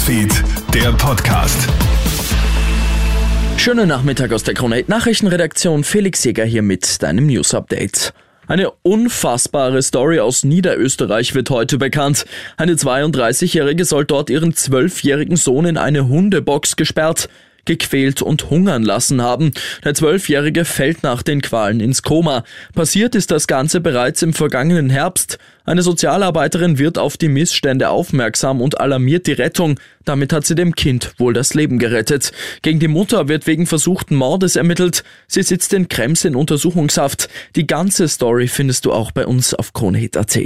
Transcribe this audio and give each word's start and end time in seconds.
Newsfeed, 0.00 0.32
der 0.72 0.92
Podcast. 0.92 1.68
Schönen 3.58 3.86
Nachmittag 3.86 4.32
aus 4.32 4.42
der 4.42 4.54
Krone 4.54 4.82
Nachrichtenredaktion. 4.86 5.84
Felix 5.84 6.24
Jäger 6.24 6.46
hier 6.46 6.62
mit 6.62 7.02
deinem 7.02 7.26
News 7.26 7.52
Update. 7.52 8.14
Eine 8.46 8.70
unfassbare 8.80 9.82
Story 9.82 10.18
aus 10.20 10.42
Niederösterreich 10.42 11.34
wird 11.34 11.50
heute 11.50 11.76
bekannt. 11.76 12.24
Eine 12.56 12.76
32-Jährige 12.76 13.84
soll 13.84 14.06
dort 14.06 14.30
ihren 14.30 14.54
zwölfjährigen 14.54 15.36
Sohn 15.36 15.66
in 15.66 15.76
eine 15.76 16.08
Hundebox 16.08 16.76
gesperrt 16.76 17.28
gequält 17.64 18.22
und 18.22 18.50
hungern 18.50 18.82
lassen 18.82 19.22
haben. 19.22 19.52
Der 19.84 19.94
Zwölfjährige 19.94 20.64
fällt 20.64 21.02
nach 21.02 21.22
den 21.22 21.42
Qualen 21.42 21.80
ins 21.80 22.02
Koma. 22.02 22.44
Passiert 22.74 23.14
ist 23.14 23.30
das 23.30 23.46
Ganze 23.46 23.80
bereits 23.80 24.22
im 24.22 24.32
vergangenen 24.32 24.90
Herbst. 24.90 25.38
Eine 25.64 25.82
Sozialarbeiterin 25.82 26.78
wird 26.78 26.98
auf 26.98 27.16
die 27.16 27.28
Missstände 27.28 27.90
aufmerksam 27.90 28.60
und 28.60 28.80
alarmiert 28.80 29.26
die 29.26 29.32
Rettung. 29.32 29.78
Damit 30.04 30.32
hat 30.32 30.46
sie 30.46 30.54
dem 30.54 30.74
Kind 30.74 31.12
wohl 31.18 31.32
das 31.32 31.54
Leben 31.54 31.78
gerettet. 31.78 32.32
Gegen 32.62 32.80
die 32.80 32.88
Mutter 32.88 33.28
wird 33.28 33.46
wegen 33.46 33.66
versuchten 33.66 34.16
Mordes 34.16 34.56
ermittelt. 34.56 35.04
Sie 35.28 35.42
sitzt 35.42 35.72
in 35.72 35.88
Krems 35.88 36.24
in 36.24 36.34
Untersuchungshaft. 36.34 37.28
Die 37.56 37.66
ganze 37.66 38.08
Story 38.08 38.48
findest 38.48 38.84
du 38.84 38.92
auch 38.92 39.12
bei 39.12 39.26
uns 39.26 39.54
auf 39.54 39.72
kronehit.at. 39.72 40.38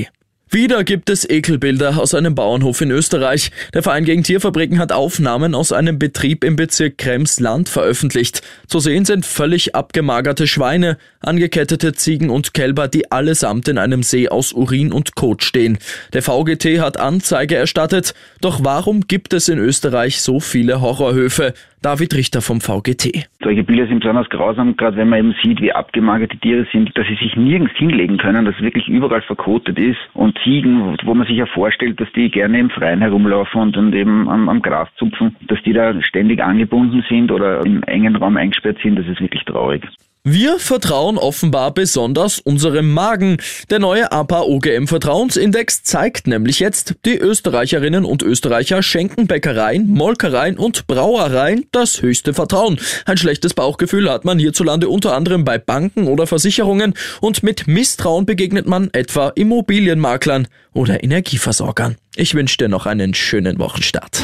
Wieder 0.54 0.84
gibt 0.84 1.10
es 1.10 1.28
Ekelbilder 1.28 1.98
aus 1.98 2.14
einem 2.14 2.36
Bauernhof 2.36 2.80
in 2.80 2.92
Österreich. 2.92 3.50
Der 3.74 3.82
Verein 3.82 4.04
gegen 4.04 4.22
Tierfabriken 4.22 4.78
hat 4.78 4.92
Aufnahmen 4.92 5.52
aus 5.52 5.72
einem 5.72 5.98
Betrieb 5.98 6.44
im 6.44 6.54
Bezirk 6.54 6.96
Krems-Land 6.96 7.68
veröffentlicht. 7.68 8.40
Zu 8.68 8.78
sehen 8.78 9.04
sind 9.04 9.26
völlig 9.26 9.74
abgemagerte 9.74 10.46
Schweine, 10.46 10.96
angekettete 11.18 11.92
Ziegen 11.94 12.30
und 12.30 12.54
Kälber, 12.54 12.86
die 12.86 13.10
allesamt 13.10 13.66
in 13.66 13.78
einem 13.78 14.04
See 14.04 14.28
aus 14.28 14.52
Urin 14.52 14.92
und 14.92 15.16
Kot 15.16 15.42
stehen. 15.42 15.76
Der 16.12 16.22
VGT 16.22 16.78
hat 16.78 17.00
Anzeige 17.00 17.56
erstattet. 17.56 18.14
Doch 18.40 18.60
warum 18.62 19.08
gibt 19.08 19.32
es 19.32 19.48
in 19.48 19.58
Österreich 19.58 20.20
so 20.20 20.38
viele 20.38 20.80
Horrorhöfe? 20.80 21.54
David 21.84 22.14
Richter 22.14 22.40
vom 22.40 22.62
VGT. 22.62 23.28
Solche 23.42 23.62
Bilder 23.62 23.86
sind 23.86 24.00
besonders 24.00 24.30
grausam, 24.30 24.74
gerade 24.74 24.96
wenn 24.96 25.10
man 25.10 25.18
eben 25.18 25.34
sieht, 25.42 25.60
wie 25.60 25.70
abgemagert 25.70 26.32
die 26.32 26.38
Tiere 26.38 26.66
sind, 26.72 26.96
dass 26.96 27.06
sie 27.06 27.16
sich 27.16 27.36
nirgends 27.36 27.74
hinlegen 27.76 28.16
können, 28.16 28.46
dass 28.46 28.54
es 28.54 28.62
wirklich 28.62 28.88
überall 28.88 29.20
verkotet 29.20 29.78
ist 29.78 29.98
und 30.14 30.34
Ziegen, 30.42 30.96
wo 31.04 31.12
man 31.12 31.26
sich 31.26 31.36
ja 31.36 31.44
vorstellt, 31.44 32.00
dass 32.00 32.10
die 32.12 32.30
gerne 32.30 32.58
im 32.58 32.70
Freien 32.70 33.02
herumlaufen 33.02 33.74
und, 33.76 33.94
eben 33.94 34.30
am, 34.30 34.48
am 34.48 34.62
Gras 34.62 34.88
zupfen, 34.96 35.36
dass 35.46 35.62
die 35.64 35.74
da 35.74 35.92
ständig 36.02 36.42
angebunden 36.42 37.04
sind 37.06 37.30
oder 37.30 37.62
im 37.66 37.82
engen 37.82 38.16
Raum 38.16 38.38
eingesperrt 38.38 38.78
sind, 38.82 38.98
das 38.98 39.06
ist 39.06 39.20
wirklich 39.20 39.44
traurig. 39.44 39.86
Wir 40.26 40.58
vertrauen 40.58 41.18
offenbar 41.18 41.74
besonders 41.74 42.38
unserem 42.38 42.90
Magen. 42.90 43.36
Der 43.68 43.78
neue 43.78 44.10
APA 44.10 44.40
OGM 44.40 44.86
Vertrauensindex 44.86 45.82
zeigt 45.82 46.26
nämlich 46.26 46.60
jetzt, 46.60 46.94
die 47.04 47.18
Österreicherinnen 47.18 48.06
und 48.06 48.22
Österreicher 48.22 48.82
schenken 48.82 49.26
Bäckereien, 49.26 49.86
Molkereien 49.86 50.56
und 50.56 50.86
Brauereien 50.86 51.66
das 51.72 52.00
höchste 52.00 52.32
Vertrauen. 52.32 52.80
Ein 53.04 53.18
schlechtes 53.18 53.52
Bauchgefühl 53.52 54.10
hat 54.10 54.24
man 54.24 54.38
hierzulande 54.38 54.88
unter 54.88 55.14
anderem 55.14 55.44
bei 55.44 55.58
Banken 55.58 56.08
oder 56.08 56.26
Versicherungen 56.26 56.94
und 57.20 57.42
mit 57.42 57.66
Misstrauen 57.66 58.24
begegnet 58.24 58.66
man 58.66 58.88
etwa 58.94 59.28
Immobilienmaklern 59.28 60.48
oder 60.72 61.04
Energieversorgern. 61.04 61.96
Ich 62.16 62.34
wünsche 62.34 62.56
dir 62.56 62.68
noch 62.68 62.86
einen 62.86 63.12
schönen 63.12 63.58
Wochenstart. 63.58 64.22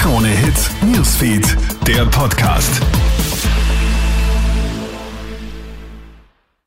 Krone 0.00 0.28
Hits, 0.28 0.70
Newsfeed, 0.90 1.54
der 1.86 2.06
Podcast. 2.06 2.80